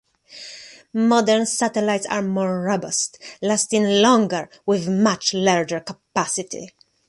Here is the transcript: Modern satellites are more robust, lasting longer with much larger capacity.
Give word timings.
Modern 0.95 1.45
satellites 1.45 2.07
are 2.07 2.23
more 2.23 2.61
robust, 2.63 3.19
lasting 3.39 3.83
longer 4.01 4.49
with 4.65 4.87
much 4.89 5.31
larger 5.31 5.79
capacity. 5.79 6.71